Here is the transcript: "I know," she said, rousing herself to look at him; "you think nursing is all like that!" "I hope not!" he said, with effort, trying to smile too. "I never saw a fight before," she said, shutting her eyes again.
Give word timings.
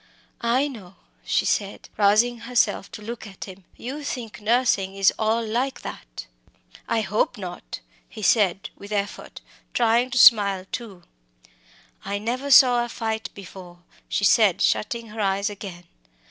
"I 0.57 0.67
know," 0.67 0.95
she 1.23 1.45
said, 1.45 1.87
rousing 1.95 2.39
herself 2.39 2.91
to 2.93 3.03
look 3.03 3.27
at 3.27 3.43
him; 3.43 3.65
"you 3.77 4.03
think 4.03 4.41
nursing 4.41 4.95
is 4.95 5.13
all 5.19 5.45
like 5.45 5.81
that!" 5.81 6.25
"I 6.89 7.01
hope 7.01 7.37
not!" 7.37 7.81
he 8.09 8.23
said, 8.23 8.71
with 8.75 8.91
effort, 8.91 9.41
trying 9.75 10.09
to 10.09 10.17
smile 10.17 10.65
too. 10.71 11.03
"I 12.03 12.17
never 12.17 12.49
saw 12.49 12.83
a 12.83 12.89
fight 12.89 13.29
before," 13.35 13.83
she 14.09 14.23
said, 14.25 14.59
shutting 14.59 15.09
her 15.09 15.21
eyes 15.21 15.51
again. 15.51 15.83